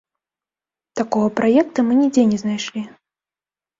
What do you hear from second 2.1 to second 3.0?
не знайшлі.